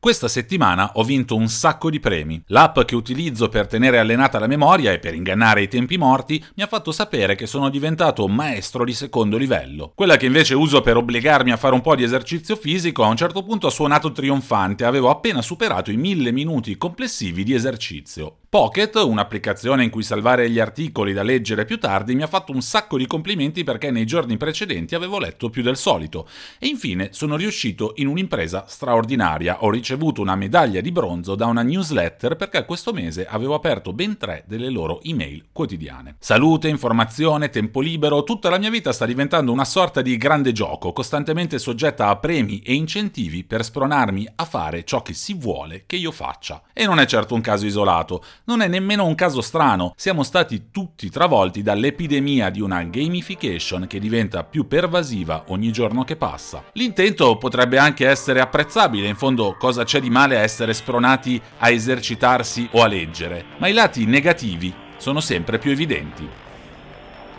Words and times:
Questa 0.00 0.28
settimana 0.28 0.92
ho 0.94 1.02
vinto 1.02 1.34
un 1.34 1.48
sacco 1.48 1.90
di 1.90 1.98
premi. 1.98 2.40
L'app 2.46 2.82
che 2.82 2.94
utilizzo 2.94 3.48
per 3.48 3.66
tenere 3.66 3.98
allenata 3.98 4.38
la 4.38 4.46
memoria 4.46 4.92
e 4.92 5.00
per 5.00 5.12
ingannare 5.12 5.62
i 5.62 5.68
tempi 5.68 5.98
morti 5.98 6.42
mi 6.54 6.62
ha 6.62 6.68
fatto 6.68 6.92
sapere 6.92 7.34
che 7.34 7.48
sono 7.48 7.68
diventato 7.68 8.28
maestro 8.28 8.84
di 8.84 8.92
secondo 8.92 9.36
livello. 9.36 9.90
Quella 9.96 10.16
che 10.16 10.26
invece 10.26 10.54
uso 10.54 10.82
per 10.82 10.96
obbligarmi 10.96 11.50
a 11.50 11.56
fare 11.56 11.74
un 11.74 11.80
po' 11.80 11.96
di 11.96 12.04
esercizio 12.04 12.54
fisico 12.54 13.02
a 13.02 13.08
un 13.08 13.16
certo 13.16 13.42
punto 13.42 13.66
ha 13.66 13.72
suonato 13.72 14.12
trionfante, 14.12 14.84
avevo 14.84 15.10
appena 15.10 15.42
superato 15.42 15.90
i 15.90 15.96
mille 15.96 16.30
minuti 16.30 16.76
complessivi 16.76 17.42
di 17.42 17.54
esercizio. 17.54 18.36
Pocket, 18.50 18.94
un'applicazione 18.94 19.84
in 19.84 19.90
cui 19.90 20.02
salvare 20.02 20.48
gli 20.48 20.58
articoli 20.58 21.12
da 21.12 21.22
leggere 21.22 21.66
più 21.66 21.78
tardi, 21.78 22.14
mi 22.14 22.22
ha 22.22 22.26
fatto 22.26 22.50
un 22.50 22.62
sacco 22.62 22.96
di 22.96 23.06
complimenti 23.06 23.62
perché 23.62 23.90
nei 23.90 24.06
giorni 24.06 24.38
precedenti 24.38 24.94
avevo 24.94 25.18
letto 25.18 25.50
più 25.50 25.62
del 25.62 25.76
solito. 25.76 26.26
E 26.58 26.66
infine 26.66 27.10
sono 27.12 27.36
riuscito 27.36 27.92
in 27.96 28.06
un'impresa 28.06 28.64
straordinaria. 28.66 29.62
Ho 29.64 29.70
ricevuto 29.70 30.22
una 30.22 30.34
medaglia 30.34 30.80
di 30.80 30.90
bronzo 30.90 31.34
da 31.34 31.44
una 31.44 31.60
newsletter 31.60 32.36
perché 32.36 32.64
questo 32.64 32.94
mese 32.94 33.26
avevo 33.26 33.52
aperto 33.52 33.92
ben 33.92 34.16
tre 34.16 34.44
delle 34.46 34.70
loro 34.70 35.02
email 35.02 35.48
quotidiane. 35.52 36.16
Salute, 36.18 36.68
informazione, 36.68 37.50
tempo 37.50 37.82
libero, 37.82 38.24
tutta 38.24 38.48
la 38.48 38.56
mia 38.56 38.70
vita 38.70 38.92
sta 38.92 39.04
diventando 39.04 39.52
una 39.52 39.66
sorta 39.66 40.00
di 40.00 40.16
grande 40.16 40.52
gioco, 40.52 40.94
costantemente 40.94 41.58
soggetta 41.58 42.08
a 42.08 42.16
premi 42.16 42.60
e 42.60 42.72
incentivi 42.72 43.44
per 43.44 43.62
spronarmi 43.62 44.26
a 44.36 44.46
fare 44.46 44.84
ciò 44.84 45.02
che 45.02 45.12
si 45.12 45.34
vuole 45.34 45.82
che 45.84 45.96
io 45.96 46.12
faccia. 46.12 46.62
E 46.72 46.86
non 46.86 46.98
è 46.98 47.04
certo 47.04 47.34
un 47.34 47.42
caso 47.42 47.66
isolato. 47.66 48.24
Non 48.48 48.62
è 48.62 48.66
nemmeno 48.66 49.04
un 49.04 49.14
caso 49.14 49.42
strano, 49.42 49.92
siamo 49.94 50.22
stati 50.22 50.70
tutti 50.70 51.10
travolti 51.10 51.60
dall'epidemia 51.60 52.48
di 52.48 52.62
una 52.62 52.82
gamification 52.82 53.86
che 53.86 53.98
diventa 53.98 54.42
più 54.42 54.66
pervasiva 54.66 55.44
ogni 55.48 55.70
giorno 55.70 56.02
che 56.02 56.16
passa. 56.16 56.64
L'intento 56.72 57.36
potrebbe 57.36 57.76
anche 57.76 58.08
essere 58.08 58.40
apprezzabile, 58.40 59.06
in 59.06 59.16
fondo 59.16 59.54
cosa 59.58 59.84
c'è 59.84 60.00
di 60.00 60.08
male 60.08 60.38
a 60.38 60.40
essere 60.40 60.72
spronati 60.72 61.38
a 61.58 61.68
esercitarsi 61.68 62.66
o 62.72 62.82
a 62.82 62.86
leggere, 62.86 63.44
ma 63.58 63.68
i 63.68 63.74
lati 63.74 64.06
negativi 64.06 64.74
sono 64.96 65.20
sempre 65.20 65.58
più 65.58 65.70
evidenti. 65.70 66.26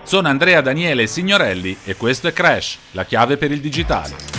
Sono 0.04 0.28
Andrea 0.28 0.62
Daniele 0.62 1.08
Signorelli 1.08 1.76
e 1.86 1.96
questo 1.96 2.28
è 2.28 2.34
Crash, 2.34 2.78
la 2.92 3.06
chiave 3.06 3.38
per 3.38 3.52
il 3.52 3.62
digitale. 3.62 4.39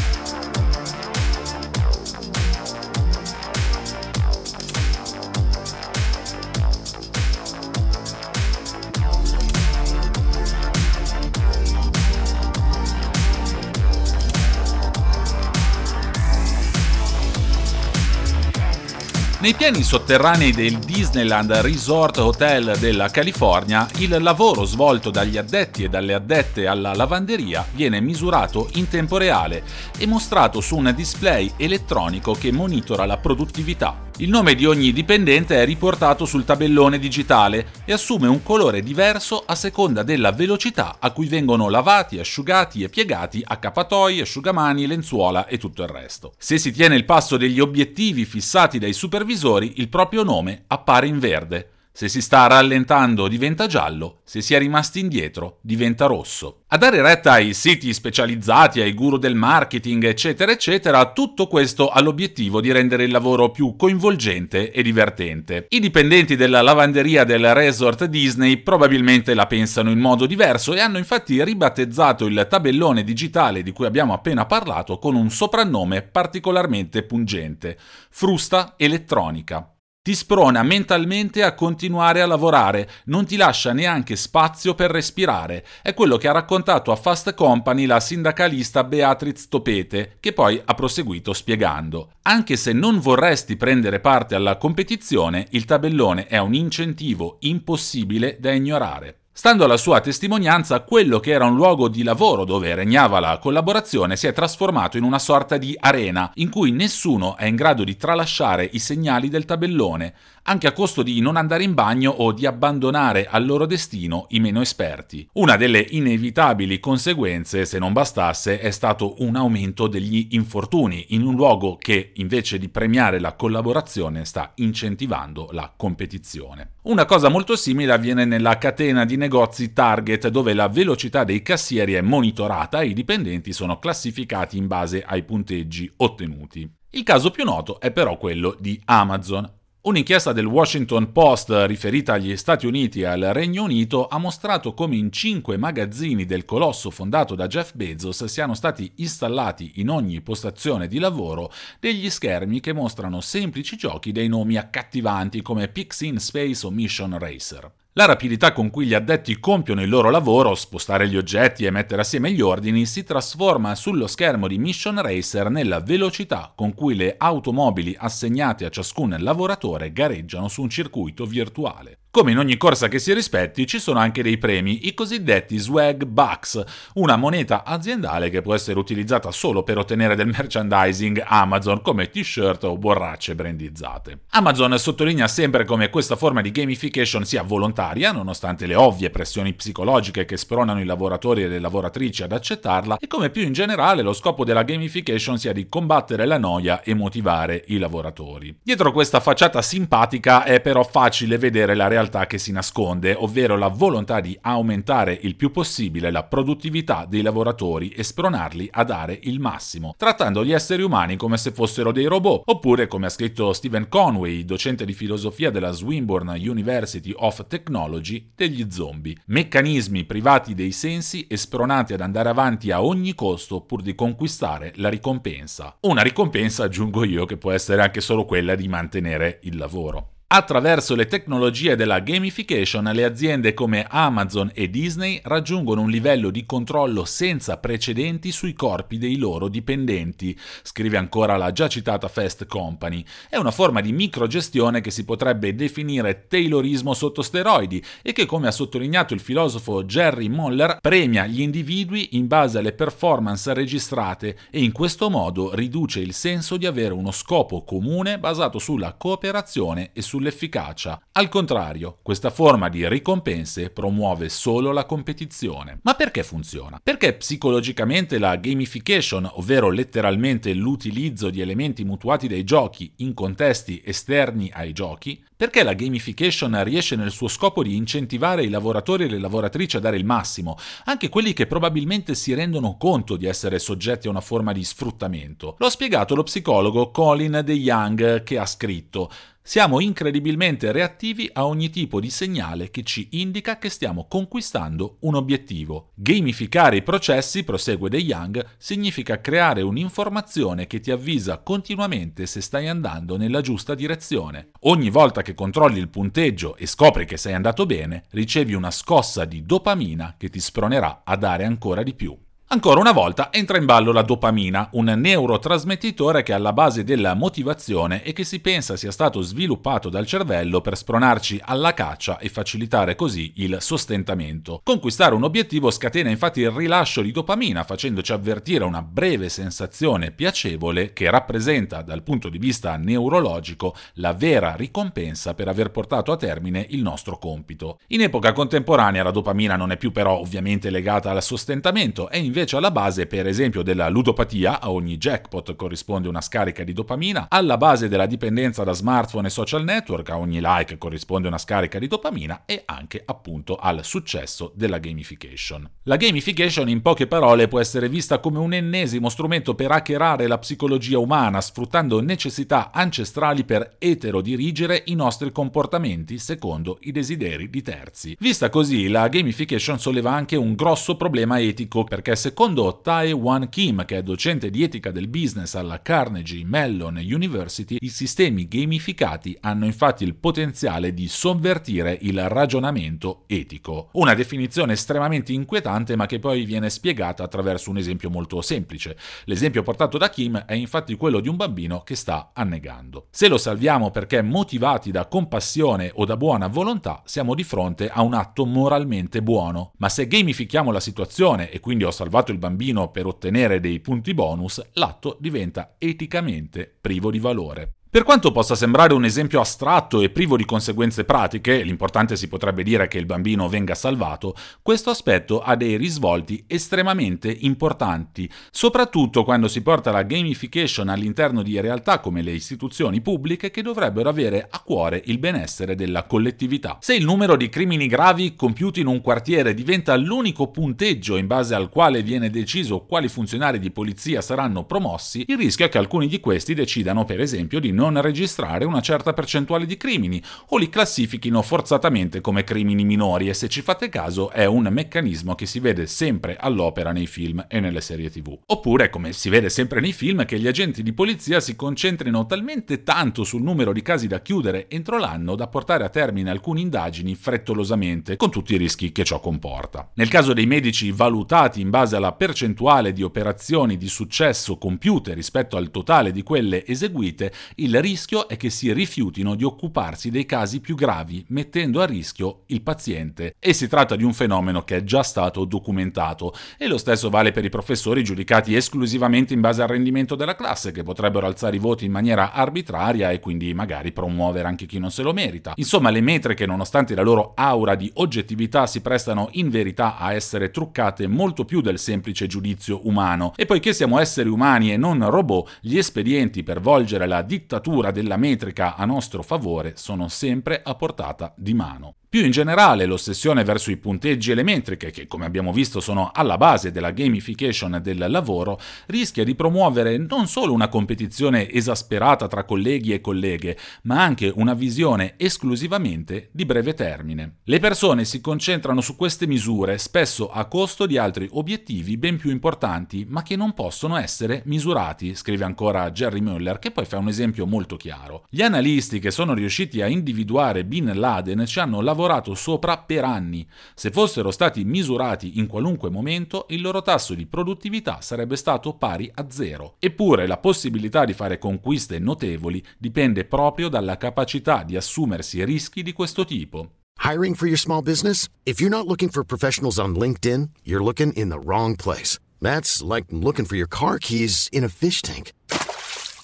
Nei 19.41 19.55
piani 19.55 19.83
sotterranei 19.83 20.53
del 20.53 20.77
Disneyland 20.77 21.51
Resort 21.51 22.19
Hotel 22.19 22.77
della 22.79 23.09
California, 23.09 23.89
il 23.97 24.19
lavoro 24.21 24.65
svolto 24.65 25.09
dagli 25.09 25.39
addetti 25.39 25.83
e 25.83 25.89
dalle 25.89 26.13
addette 26.13 26.67
alla 26.67 26.93
lavanderia 26.93 27.65
viene 27.73 28.03
misurato 28.03 28.69
in 28.75 28.91
tempo 28.91 29.17
reale 29.17 29.63
e 29.97 30.07
mostrato 30.07 30.61
su 30.61 30.77
un 30.77 30.93
display 30.95 31.51
elettronico 31.57 32.35
che 32.35 32.53
monitora 32.53 33.07
la 33.07 33.17
produttività. 33.17 34.10
Il 34.21 34.29
nome 34.29 34.55
di 34.55 34.67
ogni 34.67 34.93
dipendente 34.93 35.63
è 35.63 35.65
riportato 35.65 36.27
sul 36.27 36.45
tabellone 36.45 36.99
digitale 36.99 37.69
e 37.87 37.95
assume 37.95 38.29
un 38.29 38.43
colore 38.43 38.83
diverso 38.83 39.45
a 39.47 39.55
seconda 39.55 40.03
della 40.03 40.31
velocità 40.31 40.97
a 40.99 41.11
cui 41.13 41.27
vengono 41.27 41.71
lavati, 41.71 42.19
asciugati 42.19 42.83
e 42.83 42.91
piegati 42.91 43.43
accappatoi, 43.43 44.21
asciugamani, 44.21 44.87
lenzuola 44.87 45.47
e 45.47 45.57
tutto 45.57 45.83
il 45.83 45.89
resto. 45.89 46.35
Se 46.37 46.59
si 46.59 46.71
tiene 46.71 46.97
il 46.97 47.07
passo 47.07 47.39
degli 47.39 47.61
obiettivi 47.61 48.27
fissati 48.27 48.79
dai 48.79 48.93
supervisori, 48.93 49.73
il 49.77 49.89
proprio 49.89 50.23
nome 50.23 50.65
appare 50.67 51.07
in 51.07 51.19
verde. 51.19 51.69
Se 51.93 52.09
si 52.09 52.23
sta 52.23 52.47
rallentando 52.47 53.27
diventa 53.27 53.67
giallo, 53.67 54.21
se 54.25 54.41
si 54.41 54.55
è 54.55 54.59
rimasti 54.59 55.01
indietro 55.01 55.59
diventa 55.61 56.07
rosso. 56.07 56.63
A 56.69 56.77
dare 56.77 57.03
retta 57.03 57.33
ai 57.33 57.53
siti 57.53 57.93
specializzati, 57.93 58.81
ai 58.81 58.95
guru 58.95 59.19
del 59.19 59.35
marketing, 59.35 60.05
eccetera, 60.05 60.53
eccetera, 60.53 61.13
tutto 61.13 61.49
questo 61.49 61.89
ha 61.89 62.01
l'obiettivo 62.01 62.61
di 62.61 62.71
rendere 62.71 63.05
il 63.05 63.11
lavoro 63.11 63.51
più 63.51 63.75
coinvolgente 63.75 64.71
e 64.71 64.83
divertente. 64.83 65.67
I 65.69 65.81
dipendenti 65.81 66.37
della 66.37 66.63
lavanderia 66.63 67.25
del 67.25 67.53
resort 67.55 68.05
Disney 68.05 68.59
probabilmente 68.59 69.35
la 69.35 69.47
pensano 69.47 69.91
in 69.91 69.99
modo 69.99 70.27
diverso 70.27 70.75
e 70.75 70.81
hanno 70.81 70.97
infatti 70.97 71.43
ribattezzato 71.43 72.27
il 72.27 72.47
tabellone 72.49 73.03
digitale 73.03 73.65
di 73.65 73.73
cui 73.73 73.87
abbiamo 73.87 74.13
appena 74.13 74.47
parlato 74.47 74.99
con 74.99 75.17
un 75.17 75.29
soprannome 75.29 76.03
particolarmente 76.03 77.03
pungente, 77.03 77.77
frusta 78.09 78.75
elettronica 78.77 79.75
ti 80.03 80.15
sprona 80.15 80.63
mentalmente 80.63 81.43
a 81.43 81.55
continuare 81.55 82.23
a 82.23 82.27
lavorare, 82.27 82.89
non 83.05 83.27
ti 83.27 83.37
lascia 83.37 83.75
neanche 83.75 84.17
spazio 84.17 84.75
per 84.75 84.91
respirare. 84.91 85.63
È 85.83 85.93
quello 85.93 86.17
che 86.17 86.27
ha 86.27 86.33
raccontato 86.33 86.91
a 86.91 86.97
Fast 86.97 87.35
Company 87.35 87.85
la 87.85 88.01
sindacalista 88.01 88.83
Beatriz 88.83 89.49
Topete, 89.49 90.17
che 90.19 90.33
poi 90.33 90.61
ha 90.65 90.75
proseguito 90.75 91.35
spiegando. 91.35 92.13
Anche 92.23 92.57
se 92.57 92.73
non 92.73 92.99
vorresti 92.99 93.59
prendere 93.59 94.01
parte 94.01 94.35
alla 94.35 94.57
competizione, 94.57 95.47
il 95.51 95.67
tabellone 95.67 96.29
è 96.29 96.39
un 96.39 96.55
incentivo 96.55 97.37
impossibile 97.41 98.39
da 98.41 98.53
ignorare. 98.53 99.20
Stando 99.41 99.65
alla 99.65 99.79
sua 99.79 100.03
testimonianza, 100.03 100.81
quello 100.81 101.19
che 101.19 101.31
era 101.31 101.47
un 101.47 101.55
luogo 101.55 101.89
di 101.89 102.03
lavoro 102.03 102.45
dove 102.45 102.75
regnava 102.75 103.21
la 103.21 103.39
collaborazione 103.39 104.15
si 104.15 104.27
è 104.27 104.35
trasformato 104.35 104.99
in 104.99 105.03
una 105.03 105.19
sorta 105.19 105.57
di 105.57 105.75
arena 105.81 106.31
in 106.35 106.51
cui 106.51 106.73
nessuno 106.73 107.39
è 107.39 107.47
in 107.47 107.57
grado 107.57 107.83
di 107.83 107.97
tralasciare 107.97 108.69
i 108.71 108.79
segnali 108.79 109.31
del 109.31 109.47
tabellone, 109.47 110.13
anche 110.45 110.67
a 110.67 110.73
costo 110.73 111.03
di 111.03 111.21
non 111.21 111.37
andare 111.37 111.63
in 111.63 111.75
bagno 111.75 112.11
o 112.11 112.33
di 112.33 112.47
abbandonare 112.47 113.27
al 113.27 113.45
loro 113.45 113.67
destino 113.67 114.27
i 114.31 114.41
meno 114.41 114.61
esperti. 114.61 115.29
Una 115.35 115.57
delle 115.57 115.85
inevitabili 115.91 116.81
conseguenze, 116.81 117.65
se 117.65 117.79
non 117.79 117.93
bastasse, 117.93 118.59
è 118.61 118.71
stato 118.71 119.17
un 119.23 119.37
aumento 119.37 119.87
degli 119.87 120.29
infortuni 120.31 121.07
in 121.11 121.23
un 121.23 121.35
luogo 121.35 121.77
che, 121.77 122.13
invece 122.15 122.59
di 122.59 122.69
premiare 122.69 123.21
la 123.21 123.35
collaborazione, 123.35 124.25
sta 124.25 124.53
incentivando 124.57 125.49
la 125.53 125.73
competizione. 125.77 126.73
Una 126.83 127.05
cosa 127.05 127.29
molto 127.29 127.57
simile 127.57 127.93
avviene 127.93 128.25
nella 128.25 128.57
catena 128.57 129.05
di 129.05 129.17
negozi 129.17 129.73
Target, 129.73 130.29
dove 130.29 130.55
la 130.55 130.69
velocità 130.69 131.25
dei 131.25 131.43
cassieri 131.43 131.93
è 131.95 132.01
monitorata 132.01 132.81
e 132.81 132.89
i 132.89 132.95
dipendenti 132.95 133.53
sono 133.53 133.79
classificati 133.79 134.57
in 134.57 134.67
base 134.67 135.03
ai 135.03 135.23
punteggi 135.23 135.93
ottenuti. 135.97 136.69
Il 136.93 137.03
caso 137.03 137.31
più 137.31 137.45
noto 137.45 137.79
è 137.81 137.93
però 137.93 138.17
quello 138.17 138.57
di 138.59 138.81
Amazon. 138.87 139.59
Un'inchiesta 139.83 140.35
del 140.35 140.45
Washington 140.45 141.11
Post 141.11 141.55
riferita 141.65 142.13
agli 142.13 142.37
Stati 142.37 142.67
Uniti 142.67 143.01
e 143.01 143.07
al 143.07 143.23
Regno 143.33 143.63
Unito 143.63 144.09
ha 144.09 144.19
mostrato 144.19 144.75
come 144.75 144.97
in 144.97 145.11
cinque 145.11 145.57
magazzini 145.57 146.27
del 146.27 146.45
colosso 146.45 146.91
fondato 146.91 147.35
da 147.35 147.47
Jeff 147.47 147.73
Bezos 147.73 148.25
siano 148.25 148.53
stati 148.53 148.93
installati 148.97 149.73
in 149.77 149.89
ogni 149.89 150.21
postazione 150.21 150.87
di 150.87 150.99
lavoro 150.99 151.51
degli 151.79 152.11
schermi 152.11 152.61
che 152.61 152.75
mostrano 152.75 153.23
semplici 153.23 153.79
giochi 153.79 154.13
dei 154.13 154.29
nomi 154.29 154.59
accattivanti 154.59 155.41
come 155.41 155.69
Pix 155.69 156.03
in 156.03 156.19
Space 156.21 156.67
o 156.67 156.71
Mission 156.71 157.19
Racer. 157.19 157.73
La 158.01 158.07
rapidità 158.07 158.55
con 158.55 158.71
cui 158.71 158.87
gli 158.87 158.95
addetti 158.95 159.39
compiono 159.39 159.83
il 159.83 159.91
loro 159.91 160.09
lavoro, 160.09 160.55
spostare 160.55 161.07
gli 161.07 161.19
oggetti 161.19 161.67
e 161.67 161.71
mettere 161.71 162.01
assieme 162.01 162.33
gli 162.33 162.41
ordini, 162.41 162.87
si 162.87 163.05
trasforma 163.05 163.75
sullo 163.75 164.07
schermo 164.07 164.49
di 164.49 164.57
Mission 164.57 165.03
Racer 165.03 165.51
nella 165.51 165.81
velocità 165.81 166.51
con 166.57 166.73
cui 166.73 166.95
le 166.95 167.17
automobili 167.19 167.95
assegnate 167.99 168.65
a 168.65 168.71
ciascun 168.71 169.15
lavoratore 169.19 169.93
gareggiano 169.93 170.49
su 170.49 170.63
un 170.63 170.71
circuito 170.71 171.27
virtuale. 171.27 171.99
Come 172.13 172.33
in 172.33 172.39
ogni 172.39 172.57
corsa 172.57 172.89
che 172.89 172.99
si 172.99 173.15
rispetti, 173.15 173.69
ci 173.69 173.79
sono 173.79 174.01
anche 174.01 174.25
dei 174.25 174.37
premi, 174.37 174.89
i 174.89 174.95
cosiddetti 174.95 175.57
swag 175.59 176.07
bucks, 176.07 176.61
una 176.95 177.15
moneta 177.15 177.63
aziendale 177.65 178.31
che 178.31 178.43
può 178.43 178.53
essere 178.53 178.81
utilizzata 178.81 179.31
solo 179.31 179.63
per 179.63 179.79
ottenere 179.79 180.17
del 180.17 180.27
merchandising 180.27 181.23
Amazon 181.25 181.81
come 181.83 182.11
t-shirt 182.11 182.65
o 182.65 182.77
borracce 182.77 183.37
brandizzate. 183.37 184.23
Amazon 184.31 184.77
sottolinea 184.77 185.29
sempre 185.29 185.65
come 185.65 185.89
questa 185.89 186.17
forma 186.17 186.41
di 186.41 186.51
gamification 186.51 187.25
sia 187.25 187.45
volontaria, 187.45 188.11
nonostante 188.11 188.67
le 188.67 188.75
ovvie 188.75 189.11
pressioni 189.11 189.53
psicologiche 189.53 190.25
che 190.25 190.37
spronano 190.37 190.81
i 190.81 190.87
lavoratori 190.87 191.45
e 191.45 191.49
le 191.49 191.61
lavoratrici 191.61 192.25
ad 192.25 192.33
accettarla, 192.33 192.97
e 192.99 193.07
come 193.07 193.31
più 193.31 193.43
in 193.43 193.53
generale 193.53 194.03
lo 194.03 194.15
scopo 194.15 194.45
della 194.45 194.65
gamification 194.65 195.39
sia 195.39 195.53
di 195.53 195.69
combattere 195.69 196.27
la 196.27 196.39
noia 196.39 196.83
e 196.83 196.93
motivare 196.93 197.63
i 197.69 197.79
lavoratori. 197.79 198.59
Dietro 198.65 198.91
questa 198.91 199.21
facciata 199.21 199.63
simpatica 199.63 200.43
è 200.43 200.61
però 200.61 200.83
facile 200.83 201.39
vedere 201.39 201.77
la 201.77 201.87
realtà 201.87 201.99
realtà 202.01 202.27
che 202.27 202.39
si 202.39 202.51
nasconde, 202.51 203.15
ovvero 203.15 203.57
la 203.57 203.69
volontà 203.69 204.21
di 204.21 204.37
aumentare 204.41 205.19
il 205.23 205.37
più 205.37 205.51
possibile 205.51 206.11
la 206.11 206.25
produttività 206.25 207.05
dei 207.07 207.21
lavoratori 207.21 207.91
e 207.91 208.03
spronarli 208.03 208.69
a 208.73 208.85
dare 208.85 209.19
il 209.25 209.39
massimo, 209.39 209.95
trattando 209.97 210.45
gli 210.45 210.53
esseri 210.53 210.83
umani 210.83 211.17
come 211.17 211.37
se 211.37 211.53
fossero 211.53 211.93
dei 211.93 212.07
robot, 212.07 212.43
oppure 212.47 212.87
come 212.87 213.07
ha 213.07 213.11
scritto 213.11 213.53
Stephen 213.53 213.89
Conway, 213.89 214.45
docente 214.45 214.85
di 214.85 214.95
filosofia 214.95 215.51
della 215.51 215.73
Swinburne 215.73 216.39
University 216.39 217.13
of 217.15 217.47
Technology, 217.47 218.33
degli 218.35 218.67
zombie, 218.71 219.17
meccanismi 219.27 220.05
privati 220.05 220.55
dei 220.55 220.73
sensi 220.73 221.27
e 221.27 221.37
spronati 221.37 221.93
ad 221.93 222.01
andare 222.01 222.31
avanti 222.31 222.71
a 222.71 222.83
ogni 222.83 223.15
costo 223.15 223.61
pur 223.61 223.83
di 223.83 223.95
conquistare 223.95 224.73
la 224.77 224.89
ricompensa. 224.89 225.77
Una 225.83 226.03
ricompensa, 226.03 226.65
aggiungo 226.65 227.05
io, 227.05 227.27
che 227.27 227.37
può 227.37 227.51
essere 227.51 227.83
anche 227.83 228.01
solo 228.01 228.25
quella 228.25 228.55
di 228.55 228.69
mantenere 228.69 229.41
il 229.43 229.57
lavoro. 229.57 230.20
Attraverso 230.33 230.95
le 230.95 231.07
tecnologie 231.07 231.75
della 231.75 231.99
gamification, 231.99 232.89
le 232.95 233.03
aziende 233.03 233.53
come 233.53 233.85
Amazon 233.91 234.49
e 234.55 234.71
Disney 234.71 235.19
raggiungono 235.25 235.81
un 235.81 235.91
livello 235.91 236.31
di 236.31 236.47
controllo 236.47 237.05
senza 237.05 237.57
precedenti 237.57 238.31
sui 238.31 238.53
corpi 238.53 238.97
dei 238.97 239.17
loro 239.17 239.49
dipendenti, 239.49 240.39
scrive 240.63 240.99
ancora 240.99 241.37
la 241.37 241.51
già 241.51 241.67
citata 241.67 242.07
Fast 242.07 242.47
Company. 242.47 243.05
È 243.29 243.39
una 243.39 243.51
forma 243.51 243.81
di 243.81 243.91
microgestione 243.91 244.81
che 244.81 244.93
si 244.93 245.05
potrebbe 245.05 245.53
definire 245.57 246.27
taylorismo 246.29 246.95
sotto 246.95 247.23
steroidi 247.23 247.83
e 248.01 248.13
che, 248.13 248.25
come 248.25 248.47
ha 248.47 248.53
sottolineato 248.53 249.15
il 249.15 249.21
filosofo 249.21 249.83
Jerry 249.83 250.29
Moller, 250.29 250.79
premia 250.81 251.27
gli 251.27 251.41
individui 251.41 252.11
in 252.13 252.29
base 252.29 252.59
alle 252.59 252.73
performance 252.73 253.53
registrate 253.53 254.39
e 254.49 254.63
in 254.63 254.71
questo 254.71 255.11
modo 255.11 255.57
riduce 255.57 255.99
il 255.99 256.15
senso 256.15 256.57
di 256.57 256.67
avere 256.67 256.95
uno 256.95 257.11
scopo 257.11 257.65
comune 257.65 258.21
basato 258.21 258.61
sulla 258.61 258.95
cooperazione 258.95 259.91
e 259.93 260.03
sulla 260.03 260.19
sull'efficacia. 260.21 261.01
Al 261.13 261.29
contrario, 261.29 261.99
questa 262.03 262.31
forma 262.31 262.69
di 262.69 262.87
ricompense 262.87 263.71
promuove 263.71 264.29
solo 264.29 264.71
la 264.71 264.85
competizione. 264.85 265.81
Ma 265.83 265.95
perché 265.95 266.23
funziona? 266.23 266.79
Perché 266.83 267.15
psicologicamente 267.15 268.19
la 268.19 268.37
gamification, 268.37 269.29
ovvero 269.35 269.71
letteralmente 269.71 270.53
l'utilizzo 270.53 271.31
di 271.31 271.41
elementi 271.41 271.85
mutuati 271.85 272.29
dai 272.29 272.45
giochi 272.45 272.93
in 272.97 273.15
contesti 273.15 273.81
esterni 273.85 274.51
ai 274.53 274.73
giochi, 274.73 275.25
perché 275.41 275.63
la 275.63 275.73
gamification 275.73 276.63
riesce 276.65 276.97
nel 276.97 277.11
suo 277.11 277.27
scopo 277.27 277.63
di 277.63 277.75
incentivare 277.75 278.45
i 278.45 278.51
lavoratori 278.51 279.05
e 279.05 279.09
le 279.09 279.19
lavoratrici 279.19 279.79
a 279.79 279.81
dare 279.81 279.97
il 279.97 280.05
massimo, 280.05 280.59
anche 280.85 281.09
quelli 281.09 281.33
che 281.33 281.47
probabilmente 281.47 282.15
si 282.15 282.35
rendono 282.35 282.77
conto 282.77 283.17
di 283.17 283.25
essere 283.25 283.59
soggetti 283.59 284.07
a 284.07 284.11
una 284.11 284.21
forma 284.21 284.53
di 284.53 284.63
sfruttamento. 284.63 285.55
Lo 285.59 285.65
ha 285.65 285.71
spiegato 285.71 286.15
lo 286.15 286.25
psicologo 286.25 286.91
Colin 286.91 287.41
De 287.43 287.55
Young 287.55 288.23
che 288.23 288.39
ha 288.39 288.45
scritto 288.45 289.11
siamo 289.43 289.81
incredibilmente 289.81 290.71
reattivi 290.71 291.29
a 291.33 291.47
ogni 291.47 291.71
tipo 291.71 291.99
di 291.99 292.11
segnale 292.11 292.71
che 292.71 292.85
ci 292.85 293.09
indica 293.13 293.59
che 293.59 293.69
stiamo 293.69 294.07
conquistando 294.07 294.99
un 295.01 295.17
obiettivo. 295.17 295.91
Gamificare 295.95 296.77
i 296.77 296.83
processi, 296.83 297.43
prosegue 297.43 297.89
De 297.89 297.97
Young, 297.99 298.47
significa 298.59 299.21
creare 299.21 299.63
un'informazione 299.63 300.67
che 300.67 300.79
ti 300.79 300.91
avvisa 300.91 301.39
continuamente 301.39 302.27
se 302.27 302.41
stai 302.41 302.69
andando 302.69 303.17
nella 303.17 303.41
giusta 303.41 303.75
direzione. 303.75 304.51
Ogni 304.61 304.91
volta 304.91 305.23
che 305.23 305.30
controlli 305.35 305.79
il 305.79 305.89
punteggio 305.89 306.57
e 306.57 306.67
scopri 306.67 307.05
che 307.05 307.17
sei 307.17 307.35
andato 307.35 307.67
bene, 307.67 308.05
ricevi 308.11 308.55
una 308.55 308.71
scossa 308.71 309.25
di 309.25 309.45
dopamina 309.45 310.15
che 310.17 310.29
ti 310.29 310.41
spronerà 310.41 311.03
a 311.05 311.17
dare 311.17 311.45
ancora 311.45 311.83
di 311.83 311.95
più. 311.95 312.17
Ancora 312.53 312.81
una 312.81 312.91
volta 312.91 313.29
entra 313.31 313.59
in 313.59 313.65
ballo 313.65 313.93
la 313.93 314.03
dopamina, 314.03 314.71
un 314.73 314.87
neurotrasmettitore 314.87 316.25
che 316.25 316.33
è 316.33 316.35
alla 316.35 316.53
base 316.53 316.83
della 316.83 317.15
motivazione 317.15 318.03
e 318.03 318.13
che 318.13 318.25
si 318.25 318.41
pensa 318.41 318.75
sia 318.75 318.91
stato 318.91 319.21
sviluppato 319.21 319.89
dal 319.89 320.05
cervello 320.05 320.61
per 320.61 320.77
spronarci 320.77 321.41
alla 321.45 321.75
caccia 321.75 322.19
e 322.19 322.29
facilitare 322.29 322.97
così 322.97 323.35
il 323.37 323.59
sostentamento. 323.61 324.63
Conquistare 324.65 325.15
un 325.15 325.23
obiettivo 325.23 325.71
scatena 325.71 326.11
infatti 326.11 326.41
il 326.41 326.51
rilascio 326.51 327.03
di 327.03 327.13
dopamina 327.13 327.63
facendoci 327.63 328.11
avvertire 328.11 328.65
una 328.65 328.83
breve 328.83 329.29
sensazione 329.29 330.11
piacevole 330.11 330.93
che 330.93 331.09
rappresenta 331.09 331.83
dal 331.83 332.03
punto 332.03 332.29
di 332.29 332.39
vista 332.39 332.77
neurologico 332.77 333.77
la 333.95 334.13
vera 334.13 334.57
ricompensa 334.57 335.35
per 335.35 335.47
aver 335.47 335.71
portato 335.71 336.11
a 336.11 336.17
termine 336.17 336.67
il 336.71 336.83
nostro 336.83 337.17
compito. 337.17 337.79
In 337.91 338.01
epoca 338.01 338.33
contemporanea 338.33 339.05
la 339.05 339.13
dopamina 339.13 339.55
non 339.55 339.71
è 339.71 339.77
più 339.77 339.93
però 339.93 340.19
ovviamente 340.19 340.69
legata 340.71 341.13
al 341.13 341.23
sostentamento, 341.23 342.09
è 342.09 342.17
invece 342.17 342.39
invece 342.41 342.57
alla 342.57 342.71
base, 342.71 343.07
per 343.07 343.27
esempio, 343.27 343.63
della 343.63 343.89
ludopatia, 343.89 344.61
a 344.61 344.71
ogni 344.71 344.97
jackpot 344.97 345.57
corrisponde 345.57 346.09
una 346.09 346.23
scarica 346.23 346.65
di 346.65 346.73
dopamina, 346.73 347.27
alla 347.29 347.59
base 347.59 347.89
della 347.89 348.07
dipendenza 348.07 348.65
da 348.65 348.73
smartphone 348.73 349.27
e 349.27 349.31
social 349.31 349.63
network, 349.63 350.09
a 350.09 350.19
ogni 350.19 350.41
like 350.41 350.79
corrisponde 350.79 351.29
una 351.29 351.37
scarica 351.37 351.79
di 351.79 351.87
dopamina 351.87 352.43
e 352.47 352.63
anche 352.65 353.03
appunto 353.05 353.57
al 353.57 353.85
successo 353.85 354.53
della 354.55 354.79
gamification. 354.79 355.69
La 355.83 355.97
gamification 355.97 356.69
in 356.71 356.81
poche 356.81 357.07
parole 357.07 357.47
può 357.47 357.61
essere 357.61 357.89
vista 357.89 358.21
come 358.21 358.39
un 358.39 358.55
ennesimo 358.55 359.11
strumento 359.11 359.55
per 359.55 359.71
hackerare 359.71 360.27
la 360.27 360.39
psicologia 360.39 360.99
umana, 360.99 361.41
sfruttando 361.41 362.01
necessità 362.01 362.71
ancestrali 362.73 363.45
per 363.45 363.77
eterodirigere 363.79 364.85
i 364.87 364.95
nostri 364.95 365.31
comportamenti 365.31 366.19
secondo 366.19 366.79
i 366.83 366.93
desideri 366.93 367.51
di 367.51 367.61
terzi. 367.61 368.17
Vista 368.19 368.49
così, 368.49 368.89
la 368.89 369.09
gamification 369.09 369.79
solleva 369.79 370.13
anche 370.13 370.37
un 370.37 370.55
grosso 370.55 370.97
problema 370.97 371.39
etico 371.41 371.85
perché 371.85 372.17
se 372.31 372.37
Secondo 372.41 372.81
Tae 372.81 373.13
Wan 373.13 373.49
Kim, 373.49 373.85
che 373.85 373.99
è 373.99 374.03
docente 374.03 374.51
di 374.51 374.63
etica 374.63 374.93
del 374.93 375.09
business 375.09 375.57
alla 375.57 375.83
Carnegie 375.83 376.45
Mellon 376.45 376.97
University, 376.97 377.77
i 377.81 377.89
sistemi 377.89 378.47
gamificati 378.47 379.37
hanno 379.41 379.67
infatti 379.67 380.05
il 380.05 380.15
potenziale 380.15 380.95
di 380.95 381.09
sovvertire 381.09 381.99
il 382.03 382.29
ragionamento 382.29 383.25
etico. 383.27 383.89
Una 383.93 384.15
definizione 384.15 384.75
estremamente 384.75 385.33
inquietante 385.33 385.97
ma 385.97 386.07
che 386.07 386.19
poi 386.19 386.45
viene 386.45 386.71
spiegata 386.71 387.25
attraverso 387.25 387.69
un 387.69 387.79
esempio 387.79 388.11
molto 388.11 388.41
semplice. 388.41 388.97
L'esempio 389.25 389.63
portato 389.63 389.99
da 389.99 390.09
Kim 390.09 390.39
è 390.39 390.55
infatti 390.55 390.95
quello 390.95 391.21
di 391.21 391.29
un 391.29 391.37
bambino 391.37 391.83
che 391.83 391.97
sta 391.97 392.31
annegando. 392.33 393.09
Se 393.11 393.29
lo 393.29 393.39
salviamo 393.39 393.91
perché 393.91 394.23
motivati 394.23 394.91
da 394.91 395.07
compassione 395.07 395.91
o 395.95 396.05
da 396.05 396.17
buona 396.17 396.47
volontà, 396.47 397.03
siamo 397.05 397.35
di 397.35 397.45
fronte 397.45 397.91
a 397.91 398.03
un 398.03 398.15
atto 398.15 398.47
moralmente 398.47 399.21
buono. 399.21 399.73
Ma 399.79 399.89
se 399.89 400.07
gamifichiamo 400.07 400.71
la 400.71 400.81
situazione 400.81 401.51
e 401.51 401.61
quindi 401.61 401.85
ho 401.85 401.91
salvato 401.91 402.20
salvato 402.21 402.33
il 402.33 402.39
bambino 402.39 402.91
per 402.91 403.07
ottenere 403.07 403.61
dei 403.61 403.81
punti 403.81 404.13
bonus, 404.15 404.63
l'atto 404.75 405.17
diventa 405.19 405.77
eticamente 405.79 406.71
privo 406.81 407.11
di 407.11 407.19
valore. 407.19 407.75
Per 407.93 408.05
quanto 408.05 408.31
possa 408.31 408.55
sembrare 408.55 408.95
un 408.95 409.05
esempio 409.05 409.41
astratto 409.41 410.01
e 410.01 410.11
privo 410.11 410.37
di 410.37 410.45
conseguenze 410.45 411.05
pratiche, 411.05 411.65
l'importante 411.65 412.15
si 412.15 412.29
potrebbe 412.29 412.63
dire 412.63 412.87
che 412.87 412.99
il 412.99 413.05
bambino 413.05 413.49
venga 413.49 413.75
salvato, 413.75 414.37
questo 414.63 414.91
aspetto 414.91 415.41
ha 415.41 415.57
dei 415.57 415.77
risvolti 415.77 416.45
estremamente 416.47 417.37
importanti, 417.41 418.31
soprattutto 418.53 419.25
quando 419.25 419.49
si 419.49 419.61
porta 419.63 419.91
la 419.91 420.05
gamification 420.05 420.89
all'interno 420.89 421.43
di 421.43 421.61
realtà 421.61 421.99
come 421.99 422.23
le 422.23 422.31
istituzioni 422.31 423.01
pubbliche 423.01 423.51
che 423.51 423.61
dovrebbero 423.61 424.09
avere 424.09 424.47
a 424.49 424.61
cuore 424.61 425.03
il 425.07 425.19
benessere 425.19 425.75
della 425.75 426.05
collettività. 426.05 426.79
Se 426.81 426.95
il 426.95 427.05
numero 427.05 427.35
di 427.35 427.49
crimini 427.49 427.89
gravi 427.89 428.37
compiuti 428.37 428.79
in 428.79 428.87
un 428.87 429.01
quartiere 429.01 429.53
diventa 429.53 429.97
l'unico 429.97 430.53
punteggio 430.53 431.17
in 431.17 431.27
base 431.27 431.57
al 431.57 431.69
quale 431.69 432.05
viene 432.05 432.31
deciso 432.31 432.85
quali 432.87 433.09
funzionari 433.09 433.59
di 433.59 433.73
polizia 433.73 434.21
saranno 434.21 434.63
promossi, 434.63 435.25
il 435.27 435.37
rischio 435.37 435.67
è 435.67 435.69
che 435.69 435.79
alcuni 435.79 436.07
di 436.07 436.21
questi 436.21 436.55
decidano 436.55 437.05
per 437.05 437.19
esempio 437.19 437.59
di 437.59 437.73
non 437.73 437.80
registrare 438.01 438.65
una 438.65 438.81
certa 438.81 439.13
percentuale 439.13 439.67
di 439.67 439.77
crimini 439.77 440.23
o 440.49 440.59
li 440.59 440.69
classifichino 440.69 441.43
forzatamente 441.43 442.21
come 442.21 442.45
crimini 442.45 442.85
minori 442.85 443.29
e 443.29 443.35
se 443.35 443.49
ci 443.49 443.63
fate 443.63 443.89
caso 443.89 444.31
è 444.31 444.45
un 444.45 444.69
meccanismo 444.71 445.35
che 445.35 445.47
si 445.47 445.61
vede 445.61 445.87
sempre 445.87 446.37
all'opera 446.39 446.93
nei 446.93 447.07
film 447.07 447.45
e 447.49 447.61
nelle 447.61 447.81
serie 447.81 448.11
tv. 448.11 448.39
Oppure, 448.47 448.91
come 448.91 449.13
si 449.13 449.29
vede 449.29 449.49
sempre 449.49 449.81
nei 449.81 449.93
film, 449.93 450.25
che 450.25 450.39
gli 450.39 450.47
agenti 450.47 450.83
di 450.83 450.93
polizia 450.93 451.41
si 451.41 451.57
concentrino 451.57 452.27
talmente 452.27 452.83
tanto 452.83 453.25
sul 453.25 453.43
numero 453.43 453.73
di 453.73 453.83
casi 453.83 454.07
da 454.07 454.21
chiudere 454.21 454.69
entro 454.69 454.99
l'anno 454.99 455.35
da 455.35 455.47
portare 455.47 455.85
a 455.85 455.89
termine 455.89 456.31
alcune 456.31 456.61
indagini 456.61 457.15
frettolosamente, 457.15 458.17
con 458.17 458.31
tutti 458.31 458.55
i 458.55 458.59
rischi 458.59 458.93
che 458.93 459.05
ciò 459.05 459.21
comporta. 459.21 459.91
Nel 459.95 460.09
caso 460.09 460.33
dei 460.33 460.47
medici 460.47 460.93
valutati 460.93 461.61
in 461.61 461.71
base 461.71 461.97
alla 461.97 462.13
percentuale 462.13 462.93
di 462.93 463.03
operazioni 463.03 463.77
di 463.77 463.89
successo 463.89 464.59
compiute 464.59 465.15
rispetto 465.15 465.57
al 465.57 465.71
totale 465.71 466.13
di 466.13 466.23
quelle 466.23 466.67
eseguite, 466.67 467.33
il 467.57 467.70
Il 467.71 467.81
rischio 467.81 468.27
è 468.27 468.37
che 468.37 468.51
si 468.51 468.73
rifiutino 468.73 469.37
di 469.37 469.45
occuparsi 469.45 470.11
dei 470.11 470.27
casi 470.27 470.59
più 470.59 470.75
gravi, 470.75 471.25
mettendo 471.29 471.81
a 471.81 471.87
rischio 471.87 472.43
il 472.47 472.63
paziente. 472.63 473.37
E 473.39 473.53
si 473.53 473.69
tratta 473.69 473.95
di 473.95 474.03
un 474.03 474.13
fenomeno 474.13 474.65
che 474.65 474.79
è 474.79 474.83
già 474.83 475.05
stato 475.05 475.45
documentato. 475.45 476.35
E 476.59 476.67
lo 476.67 476.79
stesso 476.79 477.11
vale 477.11 477.31
per 477.31 477.45
i 477.45 477.49
professori 477.49 478.03
giudicati 478.03 478.57
esclusivamente 478.57 479.35
in 479.35 479.41
base 479.41 479.63
al 479.63 479.69
rendimento 479.69 480.17
della 480.17 480.35
classe, 480.35 480.73
che 480.73 480.83
potrebbero 480.83 481.29
alzare 481.29 481.55
i 481.55 481.61
voti 481.61 481.85
in 481.85 481.93
maniera 481.93 482.33
arbitraria 482.33 483.13
e 483.13 483.21
quindi 483.21 483.55
magari 483.55 483.93
promuovere 483.93 484.49
anche 484.49 484.67
chi 484.67 484.81
non 484.81 484.91
se 484.91 485.05
lo 485.05 485.13
merita. 485.13 485.53
Insomma, 485.55 485.91
le 485.91 486.01
metriche, 486.01 486.47
nonostante 486.47 486.97
la 486.97 487.03
loro 487.03 487.35
aura 487.37 487.77
di 487.77 487.89
oggettività, 487.95 488.67
si 488.67 488.81
prestano 488.81 489.29
in 489.35 489.49
verità 489.49 489.97
a 489.97 490.13
essere 490.13 490.51
truccate 490.51 491.07
molto 491.07 491.45
più 491.45 491.61
del 491.61 491.79
semplice 491.79 492.27
giudizio 492.27 492.85
umano. 492.89 493.33
E 493.37 493.47
poiché 493.47 493.73
siamo 493.73 494.01
esseri 494.01 494.29
umani 494.29 494.73
e 494.73 494.77
non 494.77 495.09
robot, 495.09 495.59
gli 495.61 495.79
espedienti 495.79 496.43
per 496.43 496.61
volgere 496.61 497.07
la 497.07 497.23
dittatura 497.23 497.59
della 497.91 498.17
metrica 498.17 498.75
a 498.75 498.85
nostro 498.85 499.23
favore 499.23 499.77
sono 499.77 500.09
sempre 500.09 500.61
a 500.63 500.75
portata 500.75 501.33
di 501.37 501.55
mano. 501.55 502.00
Più 502.11 502.25
in 502.25 502.33
generale, 502.33 502.87
l'ossessione 502.87 503.45
verso 503.45 503.71
i 503.71 503.77
punteggi 503.77 504.33
e 504.33 504.35
le 504.35 504.43
metriche, 504.43 504.91
che 504.91 505.07
come 505.07 505.27
abbiamo 505.27 505.53
visto 505.53 505.79
sono 505.79 506.11
alla 506.13 506.37
base 506.37 506.73
della 506.73 506.91
gamification 506.91 507.79
del 507.81 508.05
lavoro, 508.09 508.59
rischia 508.87 509.23
di 509.23 509.37
promuovere 509.37 509.97
non 509.97 510.27
solo 510.27 510.53
una 510.53 510.67
competizione 510.67 511.49
esasperata 511.49 512.27
tra 512.27 512.43
colleghi 512.43 512.93
e 512.93 513.01
colleghe, 513.01 513.57
ma 513.83 514.03
anche 514.03 514.33
una 514.35 514.55
visione 514.55 515.15
esclusivamente 515.19 516.31
di 516.33 516.45
breve 516.45 516.75
termine. 516.75 517.37
Le 517.45 517.61
persone 517.61 518.05
si 518.05 518.21
concentrano 518.21 518.81
su 518.81 518.97
queste 518.97 519.29
misure 519.29 519.79
spesso 519.79 520.33
a 520.33 520.47
costo 520.47 520.87
di 520.87 520.99
altri 520.99 521.29
obiettivi 521.31 521.97
ben 521.97 522.17
più 522.17 522.33
importanti, 522.33 523.07
ma 523.09 523.23
che 523.23 523.37
non 523.37 523.55
possono 523.55 523.97
essere 523.97 524.43
misurati, 524.47 525.15
scrive 525.15 525.45
ancora 525.45 525.89
Jerry 525.93 526.21
Muller, 526.21 526.59
che 526.59 526.73
poi 526.73 526.87
fa 526.87 526.99
un 526.99 527.07
esempio 527.07 527.47
molto 527.47 527.77
chiaro. 527.77 528.25
Gli 528.29 528.43
analisti 528.43 528.99
che 528.99 529.13
sono 529.13 529.33
riusciti 529.33 529.81
a 529.81 529.87
individuare 529.87 530.65
Bin 530.65 530.91
Laden 530.93 531.47
ci 531.47 531.61
hanno 531.61 531.81
lavorato 531.81 531.99
lavorato 532.01 532.35
sopra 532.35 532.79
per 532.79 533.05
anni. 533.05 533.47
Se 533.75 533.91
fossero 533.91 534.31
stati 534.31 534.65
misurati 534.65 535.39
in 535.39 535.47
qualunque 535.47 535.91
momento, 535.91 536.47
il 536.49 536.63
loro 536.63 536.81
tasso 536.81 537.15
di 537.15 537.27
produttività 537.27 538.01
sarebbe 538.01 538.37
stato 538.37 538.75
pari 538.75 539.11
a 539.15 539.27
zero. 539.29 539.75
Eppure 539.79 540.27
la 540.27 540.39
possibilità 540.39 541.05
di 541.05 541.13
fare 541.13 541.39
conquiste 541.39 541.99
notevoli 541.99 542.65
dipende 542.79 543.25
proprio 543.25 543.69
dalla 543.69 543.99
capacità 543.99 544.63
di 544.63 544.77
assumersi 544.77 545.45
rischi 545.45 545.83
di 545.83 545.93
questo 545.93 546.25
tipo. 546.25 546.71
Hiring 547.03 547.35
for 547.35 547.47
your 547.47 547.59
small 547.59 547.83
business? 547.83 548.29
If 548.45 548.61
you're 548.61 548.75
not 548.75 548.87
looking 548.87 549.11
for 549.11 549.25
professionals 549.25 549.79
on 549.79 549.95
LinkedIn, 549.95 550.51
you're 550.63 550.83
looking 550.83 551.13
in 551.15 551.29
the 551.29 551.39
wrong 551.39 551.77
place. 551.77 552.19
That's 552.41 552.83
like 552.83 553.07
looking 553.11 553.47
for 553.47 553.57
your 553.57 553.69
car 553.69 553.99
keys 553.99 554.49
in 554.51 554.65
a 554.65 554.69
fish 554.69 555.03
tank. 555.03 555.33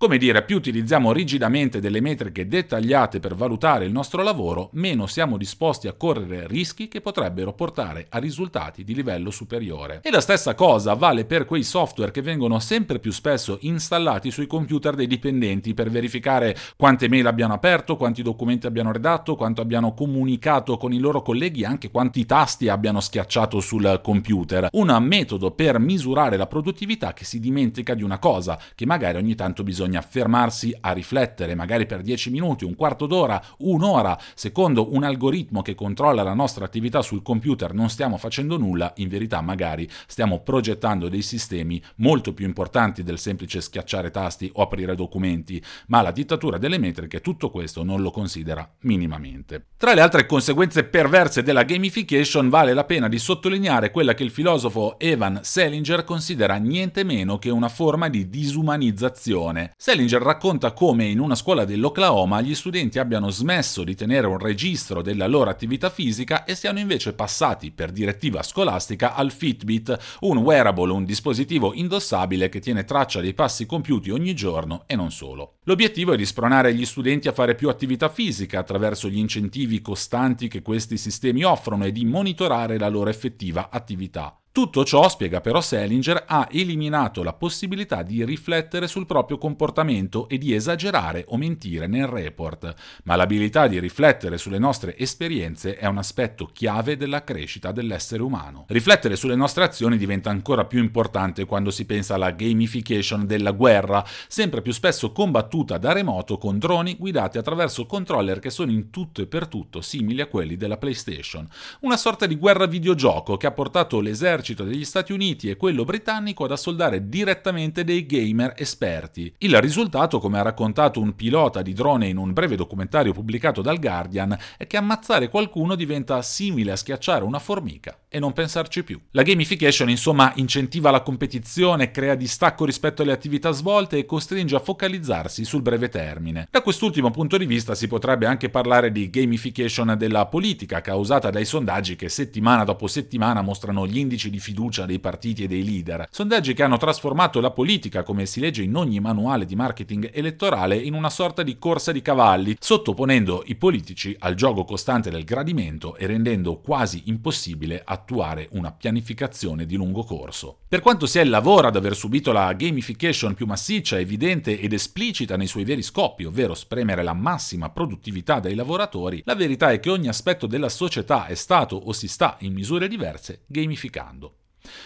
Come 0.00 0.16
dire, 0.16 0.44
più 0.44 0.58
utilizziamo 0.58 1.10
rigidamente 1.10 1.80
delle 1.80 2.00
metriche 2.00 2.46
dettagliate 2.46 3.18
per 3.18 3.34
valutare 3.34 3.84
il 3.84 3.90
nostro 3.90 4.22
lavoro, 4.22 4.68
meno 4.74 5.08
siamo 5.08 5.36
disposti 5.36 5.88
a 5.88 5.92
correre 5.92 6.46
rischi 6.46 6.86
che 6.86 7.00
potrebbero 7.00 7.52
portare 7.52 8.06
a 8.10 8.18
risultati 8.18 8.84
di 8.84 8.94
livello 8.94 9.32
superiore. 9.32 9.98
E 10.04 10.12
la 10.12 10.20
stessa 10.20 10.54
cosa 10.54 10.94
vale 10.94 11.24
per 11.24 11.44
quei 11.46 11.64
software 11.64 12.12
che 12.12 12.22
vengono 12.22 12.60
sempre 12.60 13.00
più 13.00 13.10
spesso 13.10 13.58
installati 13.62 14.30
sui 14.30 14.46
computer 14.46 14.94
dei 14.94 15.08
dipendenti 15.08 15.74
per 15.74 15.90
verificare 15.90 16.56
quante 16.76 17.08
mail 17.08 17.26
abbiano 17.26 17.54
aperto, 17.54 17.96
quanti 17.96 18.22
documenti 18.22 18.68
abbiano 18.68 18.92
redatto, 18.92 19.34
quanto 19.34 19.62
abbiano 19.62 19.94
comunicato 19.94 20.76
con 20.76 20.92
i 20.92 21.00
loro 21.00 21.22
colleghi 21.22 21.62
e 21.62 21.66
anche 21.66 21.90
quanti 21.90 22.24
tasti 22.24 22.68
abbiano 22.68 23.00
schiacciato 23.00 23.58
sul 23.58 23.98
computer. 24.00 24.68
Un 24.74 24.96
metodo 25.00 25.50
per 25.50 25.80
misurare 25.80 26.36
la 26.36 26.46
produttività 26.46 27.12
che 27.12 27.24
si 27.24 27.40
dimentica 27.40 27.94
di 27.94 28.04
una 28.04 28.20
cosa, 28.20 28.56
che 28.76 28.86
magari 28.86 29.18
ogni 29.18 29.34
tanto 29.34 29.64
bisogna 29.64 29.86
bisogna 29.88 30.02
fermarsi 30.02 30.76
a 30.80 30.92
riflettere, 30.92 31.54
magari 31.54 31.86
per 31.86 32.02
10 32.02 32.30
minuti, 32.30 32.64
un 32.64 32.74
quarto 32.74 33.06
d'ora, 33.06 33.42
un'ora, 33.58 34.18
secondo 34.34 34.94
un 34.94 35.02
algoritmo 35.02 35.62
che 35.62 35.74
controlla 35.74 36.22
la 36.22 36.34
nostra 36.34 36.66
attività 36.66 37.00
sul 37.00 37.22
computer 37.22 37.72
non 37.72 37.88
stiamo 37.88 38.18
facendo 38.18 38.58
nulla, 38.58 38.92
in 38.96 39.08
verità 39.08 39.40
magari 39.40 39.88
stiamo 40.06 40.40
progettando 40.40 41.08
dei 41.08 41.22
sistemi 41.22 41.82
molto 41.96 42.34
più 42.34 42.44
importanti 42.44 43.02
del 43.02 43.18
semplice 43.18 43.62
schiacciare 43.62 44.10
tasti 44.10 44.50
o 44.54 44.62
aprire 44.62 44.94
documenti, 44.94 45.62
ma 45.86 46.02
la 46.02 46.12
dittatura 46.12 46.58
delle 46.58 46.78
metriche 46.78 47.20
tutto 47.20 47.50
questo 47.50 47.82
non 47.82 48.02
lo 48.02 48.10
considera 48.10 48.68
minimamente. 48.80 49.68
Tra 49.78 49.94
le 49.94 50.02
altre 50.02 50.26
conseguenze 50.26 50.84
perverse 50.84 51.42
della 51.42 51.62
gamification 51.62 52.48
vale 52.50 52.74
la 52.74 52.84
pena 52.84 53.08
di 53.08 53.18
sottolineare 53.18 53.90
quella 53.90 54.12
che 54.12 54.24
il 54.24 54.30
filosofo 54.30 54.98
Evan 54.98 55.40
Selinger 55.42 56.04
considera 56.04 56.56
niente 56.56 57.04
meno 57.04 57.38
che 57.38 57.48
una 57.48 57.68
forma 57.68 58.08
di 58.08 58.28
disumanizzazione. 58.28 59.72
Selinger 59.80 60.20
racconta 60.20 60.72
come 60.72 61.04
in 61.04 61.20
una 61.20 61.36
scuola 61.36 61.64
dell'Oklahoma 61.64 62.40
gli 62.40 62.56
studenti 62.56 62.98
abbiano 62.98 63.30
smesso 63.30 63.84
di 63.84 63.94
tenere 63.94 64.26
un 64.26 64.36
registro 64.36 65.02
della 65.02 65.28
loro 65.28 65.50
attività 65.50 65.88
fisica 65.88 66.42
e 66.42 66.56
siano 66.56 66.80
invece 66.80 67.12
passati 67.12 67.70
per 67.70 67.92
direttiva 67.92 68.42
scolastica 68.42 69.14
al 69.14 69.30
Fitbit, 69.30 69.96
un 70.22 70.38
wearable, 70.38 70.90
un 70.90 71.04
dispositivo 71.04 71.72
indossabile 71.74 72.48
che 72.48 72.58
tiene 72.58 72.82
traccia 72.82 73.20
dei 73.20 73.34
passi 73.34 73.66
compiuti 73.66 74.10
ogni 74.10 74.34
giorno 74.34 74.82
e 74.84 74.96
non 74.96 75.12
solo. 75.12 75.58
L'obiettivo 75.62 76.12
è 76.12 76.16
di 76.16 76.26
spronare 76.26 76.74
gli 76.74 76.84
studenti 76.84 77.28
a 77.28 77.32
fare 77.32 77.54
più 77.54 77.68
attività 77.68 78.08
fisica 78.08 78.58
attraverso 78.58 79.08
gli 79.08 79.18
incentivi 79.18 79.80
costanti 79.80 80.48
che 80.48 80.60
questi 80.60 80.96
sistemi 80.96 81.44
offrono 81.44 81.84
e 81.84 81.92
di 81.92 82.04
monitorare 82.04 82.78
la 82.78 82.88
loro 82.88 83.10
effettiva 83.10 83.68
attività. 83.70 84.36
Tutto 84.58 84.84
ciò, 84.84 85.08
spiega 85.08 85.40
però 85.40 85.60
Selinger, 85.60 86.24
ha 86.26 86.48
eliminato 86.50 87.22
la 87.22 87.32
possibilità 87.32 88.02
di 88.02 88.24
riflettere 88.24 88.88
sul 88.88 89.06
proprio 89.06 89.38
comportamento 89.38 90.28
e 90.28 90.36
di 90.36 90.52
esagerare 90.52 91.24
o 91.28 91.36
mentire 91.36 91.86
nel 91.86 92.08
report, 92.08 92.74
ma 93.04 93.14
l'abilità 93.14 93.68
di 93.68 93.78
riflettere 93.78 94.36
sulle 94.36 94.58
nostre 94.58 94.98
esperienze 94.98 95.76
è 95.76 95.86
un 95.86 95.98
aspetto 95.98 96.50
chiave 96.52 96.96
della 96.96 97.22
crescita 97.22 97.70
dell'essere 97.70 98.20
umano. 98.20 98.64
Riflettere 98.66 99.14
sulle 99.14 99.36
nostre 99.36 99.62
azioni 99.62 99.96
diventa 99.96 100.30
ancora 100.30 100.64
più 100.64 100.80
importante 100.80 101.44
quando 101.44 101.70
si 101.70 101.84
pensa 101.84 102.14
alla 102.16 102.32
gamification 102.32 103.26
della 103.26 103.52
guerra, 103.52 104.04
sempre 104.26 104.60
più 104.60 104.72
spesso 104.72 105.12
combattuta 105.12 105.78
da 105.78 105.92
remoto 105.92 106.36
con 106.36 106.58
droni 106.58 106.96
guidati 106.96 107.38
attraverso 107.38 107.86
controller 107.86 108.40
che 108.40 108.50
sono 108.50 108.72
in 108.72 108.90
tutto 108.90 109.22
e 109.22 109.28
per 109.28 109.46
tutto 109.46 109.80
simili 109.80 110.20
a 110.20 110.26
quelli 110.26 110.56
della 110.56 110.78
PlayStation. 110.78 111.48
Una 111.82 111.96
sorta 111.96 112.26
di 112.26 112.34
guerra 112.34 112.66
videogioco 112.66 113.36
che 113.36 113.46
ha 113.46 113.52
portato 113.52 114.00
l'esercito 114.00 114.46
l'esercito 114.48 114.64
degli 114.64 114.84
Stati 114.84 115.12
Uniti 115.12 115.50
e 115.50 115.56
quello 115.56 115.84
britannico 115.84 116.44
ad 116.44 116.52
assoldare 116.52 117.08
direttamente 117.08 117.84
dei 117.84 118.06
gamer 118.06 118.54
esperti. 118.56 119.34
Il 119.38 119.60
risultato, 119.60 120.18
come 120.18 120.38
ha 120.38 120.42
raccontato 120.42 121.00
un 121.00 121.14
pilota 121.14 121.62
di 121.62 121.72
drone 121.72 122.08
in 122.08 122.16
un 122.16 122.32
breve 122.32 122.56
documentario 122.56 123.12
pubblicato 123.12 123.60
dal 123.60 123.78
Guardian, 123.78 124.36
è 124.56 124.66
che 124.66 124.76
ammazzare 124.76 125.28
qualcuno 125.28 125.74
diventa 125.74 126.22
simile 126.22 126.72
a 126.72 126.76
schiacciare 126.76 127.24
una 127.24 127.38
formica 127.38 127.98
e 128.08 128.18
non 128.18 128.32
pensarci 128.32 128.84
più. 128.84 129.00
La 129.12 129.22
gamification 129.22 129.90
insomma 129.90 130.32
incentiva 130.36 130.90
la 130.90 131.02
competizione, 131.02 131.90
crea 131.90 132.14
distacco 132.14 132.64
rispetto 132.64 133.02
alle 133.02 133.12
attività 133.12 133.50
svolte 133.50 133.98
e 133.98 134.06
costringe 134.06 134.56
a 134.56 134.60
focalizzarsi 134.60 135.44
sul 135.44 135.62
breve 135.62 135.88
termine. 135.88 136.48
Da 136.50 136.62
quest'ultimo 136.62 137.10
punto 137.10 137.36
di 137.36 137.46
vista 137.46 137.74
si 137.74 137.86
potrebbe 137.86 138.26
anche 138.26 138.48
parlare 138.48 138.90
di 138.90 139.10
gamification 139.10 139.94
della 139.98 140.26
politica 140.26 140.80
causata 140.80 141.30
dai 141.30 141.44
sondaggi 141.44 141.96
che 141.96 142.08
settimana 142.08 142.64
dopo 142.64 142.86
settimana 142.86 143.42
mostrano 143.42 143.86
gli 143.86 143.98
indici 143.98 144.30
di 144.30 144.38
fiducia 144.38 144.86
dei 144.86 144.98
partiti 144.98 145.44
e 145.44 145.48
dei 145.48 145.64
leader. 145.64 146.08
Sondaggi 146.10 146.54
che 146.54 146.62
hanno 146.62 146.76
trasformato 146.76 147.40
la 147.40 147.50
politica, 147.50 148.02
come 148.02 148.26
si 148.26 148.40
legge 148.40 148.62
in 148.62 148.74
ogni 148.74 149.00
manuale 149.00 149.44
di 149.44 149.54
marketing 149.54 150.10
elettorale, 150.12 150.76
in 150.76 150.94
una 150.94 151.10
sorta 151.10 151.42
di 151.42 151.58
corsa 151.58 151.92
di 151.92 152.02
cavalli, 152.02 152.56
sottoponendo 152.58 153.42
i 153.46 153.54
politici 153.56 154.16
al 154.18 154.34
gioco 154.34 154.64
costante 154.64 155.10
del 155.10 155.24
gradimento 155.24 155.96
e 155.96 156.06
rendendo 156.06 156.60
quasi 156.60 157.02
impossibile 157.06 157.82
attuare 157.98 158.48
una 158.52 158.72
pianificazione 158.72 159.66
di 159.66 159.76
lungo 159.76 160.04
corso. 160.04 160.60
Per 160.68 160.80
quanto 160.80 161.06
sia 161.06 161.22
il 161.22 161.28
lavoro 161.28 161.68
ad 161.68 161.76
aver 161.76 161.94
subito 161.94 162.32
la 162.32 162.52
gamification 162.52 163.34
più 163.34 163.46
massiccia, 163.46 163.98
evidente 163.98 164.58
ed 164.58 164.72
esplicita 164.72 165.36
nei 165.36 165.46
suoi 165.46 165.64
veri 165.64 165.82
scopi, 165.82 166.24
ovvero 166.24 166.54
spremere 166.54 167.02
la 167.02 167.14
massima 167.14 167.70
produttività 167.70 168.40
dai 168.40 168.54
lavoratori, 168.54 169.22
la 169.24 169.34
verità 169.34 169.72
è 169.72 169.80
che 169.80 169.90
ogni 169.90 170.08
aspetto 170.08 170.46
della 170.46 170.68
società 170.68 171.26
è 171.26 171.34
stato 171.34 171.76
o 171.76 171.92
si 171.92 172.08
sta 172.08 172.36
in 172.40 172.52
misure 172.52 172.88
diverse 172.88 173.42
gamificando. 173.46 174.37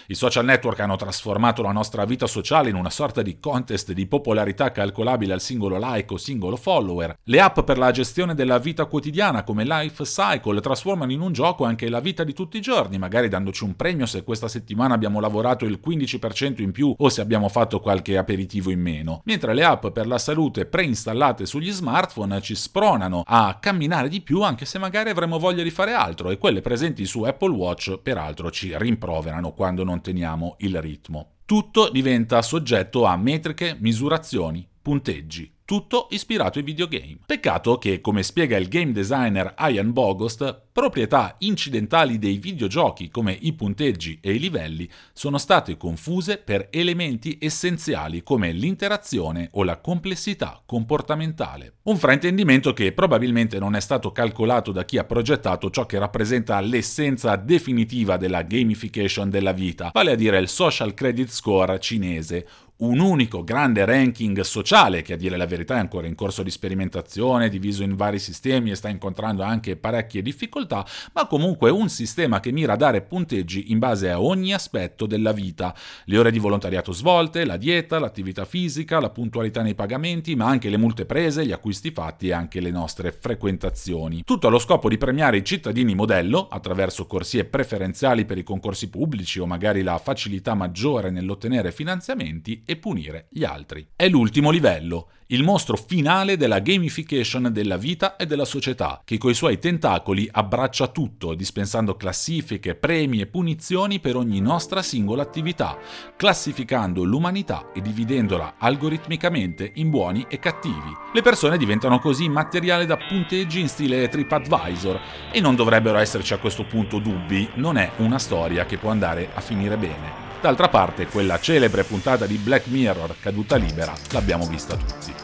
I 0.07 0.15
social 0.15 0.45
network 0.45 0.81
hanno 0.81 0.97
trasformato 0.97 1.63
la 1.63 1.73
nostra 1.73 2.05
vita 2.05 2.27
sociale 2.27 2.69
in 2.69 2.77
una 2.77 2.91
sorta 2.91 3.23
di 3.23 3.39
contest 3.39 3.93
di 3.93 4.07
popolarità 4.07 4.71
calcolabile 4.71 5.33
al 5.33 5.41
singolo 5.41 5.79
like 5.81 6.13
o 6.13 6.17
singolo 6.17 6.57
follower. 6.57 7.19
Le 7.25 7.41
app 7.41 7.61
per 7.61 7.79
la 7.79 7.91
gestione 7.91 8.35
della 8.35 8.59
vita 8.59 8.85
quotidiana 8.87 9.45
come 9.45 9.65
Life 9.65 10.05
Cycle 10.05 10.61
trasformano 10.61 11.13
in 11.13 11.21
un 11.21 11.33
gioco 11.33 11.65
anche 11.65 11.89
la 11.89 12.01
vita 12.01 12.25
di 12.25 12.33
tutti 12.33 12.57
i 12.57 12.61
giorni, 12.61 12.99
magari 12.99 13.29
dandoci 13.29 13.65
un 13.65 13.77
premio 13.77 14.07
se 14.07 14.25
questa 14.25 14.49
settimana 14.49 14.95
abbiamo 14.95 15.21
lavorato 15.21 15.65
il 15.65 15.81
15% 15.85 16.61
in 16.61 16.73
più 16.73 16.95
o 16.97 17.09
se 17.09 17.21
abbiamo 17.21 17.49
fatto 17.49 17.81
qualche 17.81 18.17
aperitivo 18.17 18.71
in 18.71 18.81
meno. 18.81 19.23
Mentre 19.25 19.55
le 19.55 19.65
app 19.65 19.87
per 19.89 20.07
la 20.07 20.19
salute 20.19 20.67
preinstallate 20.67 21.47
sugli 21.47 21.71
smartphone 21.71 22.41
ci 22.41 22.55
spronano 22.55 23.23
a 23.27 23.59
camminare 23.61 24.09
di 24.09 24.21
più 24.21 24.43
anche 24.43 24.65
se 24.65 24.79
magari 24.79 25.11
avremo 25.11 25.39
voglia 25.39 25.63
di 25.63 25.71
fare 25.71 25.93
altro 25.93 26.31
e 26.31 26.39
quelle 26.39 26.61
presenti 26.61 27.05
su 27.07 27.23
Apple 27.23 27.55
Watch 27.55 27.99
peraltro 27.99 28.51
ci 28.51 28.77
rimproverano 28.77 29.53
quando 29.63 29.85
non 29.85 30.01
teniamo 30.01 30.57
il 30.59 30.81
ritmo. 30.81 31.35
Tutto 31.45 31.89
diventa 31.89 32.43
soggetto 32.43 33.05
a 33.05 33.17
metriche, 33.17 33.77
misurazioni, 33.79 34.67
punteggi 34.83 35.52
tutto 35.65 36.09
ispirato 36.11 36.59
ai 36.59 36.65
videogame. 36.65 37.19
Peccato 37.25 37.79
che, 37.79 38.01
come 38.01 38.23
spiega 38.23 38.57
il 38.57 38.69
game 38.69 38.93
designer 38.93 39.55
Ian 39.59 39.93
Bogost, 39.93 40.71
proprietà 40.73 41.37
incidentali 41.41 42.19
dei 42.19 42.39
videogiochi 42.39 43.11
come 43.11 43.37
i 43.39 43.53
punteggi 43.53 44.19
e 44.23 44.33
i 44.33 44.39
livelli 44.39 44.89
sono 45.13 45.37
state 45.37 45.77
confuse 45.77 46.39
per 46.39 46.69
elementi 46.71 47.37
essenziali 47.41 48.23
come 48.23 48.53
l'interazione 48.53 49.49
o 49.53 49.65
la 49.65 49.79
complessità 49.79 50.63
comportamentale. 50.65 51.75
Un 51.83 51.97
fraintendimento 51.97 52.73
che 52.73 52.93
probabilmente 52.93 53.59
non 53.59 53.77
è 53.77 53.81
stato 53.81 54.13
calcolato 54.13 54.73
da 54.73 54.85
chi 54.85 54.97
ha 54.97 55.05
progettato 55.05 55.69
ciò 55.71 55.85
che 55.85 55.99
rappresenta 55.99 56.59
l'essenza 56.61 57.37
definitiva 57.37 58.17
della 58.17 58.43
gamification 58.43 59.29
della 59.29 59.53
vita, 59.53 59.91
vale 59.93 60.13
a 60.13 60.17
dire 60.17 60.39
il 60.39 60.49
social 60.49 60.95
credit 60.95 61.29
score 61.29 61.79
cinese, 61.81 62.47
un 62.79 62.99
unico 62.99 63.45
grande 63.45 63.85
ranking 63.85 64.41
sociale 64.41 65.03
che 65.03 65.13
a 65.13 65.17
dire 65.17 65.37
la 65.37 65.47
verità 65.47 65.77
è 65.77 65.79
ancora 65.79 66.09
in 66.09 66.17
corso 66.17 66.43
di 66.43 66.51
sperimentazione, 66.51 67.49
diviso 67.49 67.85
in 67.85 67.95
vari 67.95 68.19
sistemi 68.19 68.71
e 68.71 68.75
sta 68.75 68.89
incontrando 68.89 69.43
anche 69.43 69.77
parecchie 69.77 70.21
difficoltà, 70.21 70.85
ma 71.13 71.27
comunque 71.27 71.71
un 71.71 71.89
sistema 71.89 72.41
che 72.41 72.51
mira 72.51 72.73
a 72.73 72.77
dare 72.77 73.03
punteggi 73.03 73.71
in 73.71 73.79
base 73.79 74.11
a 74.11 74.21
ogni 74.21 74.53
aspetto 74.53 75.07
della 75.07 75.33
vita, 75.33 75.75
le 76.07 76.19
ore 76.19 76.33
di 76.33 76.41
volontariato 76.41 76.93
svolte, 76.93 77.45
la 77.45 77.57
dieta, 77.57 78.01
l'attività 78.01 78.45
fisica, 78.45 78.99
la 78.99 79.11
puntualità 79.11 79.63
nei 79.63 79.77
pagamenti, 79.77 80.35
ma 80.35 80.47
anche 80.47 80.69
le 80.69 80.77
multe 80.77 81.07
prese, 81.07 81.47
gli 81.47 81.53
acquisti 81.53 81.93
fatti 81.93 82.29
e 82.29 82.33
anche 82.33 82.61
le 82.61 82.71
nostre 82.71 83.13
frequentazioni. 83.13 84.23
Tutto 84.25 84.49
allo 84.49 84.59
scopo 84.59 84.89
di 84.89 84.99
premiare 84.99 85.37
i 85.37 85.45
cittadini 85.45 85.95
modello 85.95 86.49
attraverso 86.49 87.07
corsie 87.07 87.45
preferenziali 87.45 88.25
per 88.25 88.39
i 88.39 88.43
concorsi 88.43 88.89
pubblici 88.89 89.39
o 89.39 89.47
magari 89.47 89.83
la 89.83 89.99
facilità 89.99 90.55
maggiore 90.55 91.11
nell'ottenere 91.11 91.71
finanziamenti 91.71 92.62
e 92.65 92.77
punire 92.77 93.27
gli 93.31 93.45
altri. 93.45 93.87
È 93.95 94.09
l'ultimo 94.09 94.51
livello, 94.51 95.09
il 95.33 95.43
mostro 95.43 95.77
finale 95.77 96.37
della 96.37 96.59
gamification 96.59 97.49
della 97.51 97.79
vita 97.79 98.17
e 98.17 98.27
della 98.27 98.45
società, 98.45 99.01
che 99.03 99.17
coi 99.17 99.33
suoi 99.33 99.59
tentacoli 99.59 100.29
abbraccia 100.31 100.89
tutto, 100.89 101.33
dispensando 101.33 101.97
classifiche, 101.97 102.75
premi 102.75 103.21
e 103.21 103.27
punizioni 103.27 103.99
per 103.99 104.17
ogni 104.17 104.41
nostra 104.41 104.83
singola 104.83 105.23
attività, 105.23 105.79
classificando 106.17 107.03
l'umanità 107.03 107.73
e 107.73 107.81
dividendola 107.81 108.57
algoritmicamente 108.59 109.73
in 109.77 109.89
buoni 109.89 110.27
e 110.29 110.39
cattivi. 110.39 110.95
Le 111.15 111.23
persone 111.23 111.57
diventano 111.57 111.99
così 111.99 112.29
materiale 112.29 112.85
da 112.85 112.99
punteggi 112.99 113.61
in 113.61 113.69
stile 113.69 114.09
TripAdvisor 114.09 115.01
e 115.33 115.41
non 115.41 115.55
dovrebbero 115.55 115.97
esserci 115.97 116.35
a 116.35 116.39
questo 116.39 116.65
punto 116.65 116.99
dubbi, 116.99 117.49
non 117.55 117.79
è 117.79 117.91
una 117.99 118.19
storia 118.19 118.67
che 118.67 118.77
può 118.77 118.91
andare 118.91 119.31
a 119.33 119.41
finire 119.41 119.79
bene. 119.79 120.22
D'altra 120.43 120.69
parte, 120.69 121.07
quella 121.07 121.39
celebre 121.39 121.85
puntata 121.85 122.27
di 122.27 122.35
Black 122.35 122.67
Mirror 122.67 123.15
caduta 123.21 123.55
libera 123.55 123.93
l'abbiamo 124.11 124.45
vista 124.45 124.75
tutti. 124.75 125.15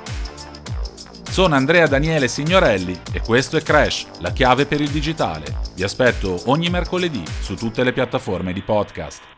Sono 1.28 1.56
Andrea 1.56 1.88
Daniele 1.88 2.28
Signorelli 2.28 2.96
e 3.10 3.20
questo 3.20 3.56
è 3.56 3.62
Crash, 3.62 4.06
la 4.20 4.30
chiave 4.30 4.64
per 4.66 4.80
il 4.80 4.90
digitale. 4.90 5.58
Vi 5.74 5.82
aspetto 5.82 6.40
ogni 6.46 6.70
mercoledì 6.70 7.24
su 7.40 7.56
tutte 7.56 7.82
le 7.82 7.92
piattaforme 7.92 8.52
di 8.52 8.62
podcast. 8.62 9.37